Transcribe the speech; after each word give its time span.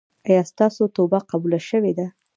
ایا 0.27 0.41
ستاسو 0.51 0.83
توبه 0.95 1.19
قبوله 1.31 1.59
شوې 1.69 1.93
ده؟ 1.97 2.07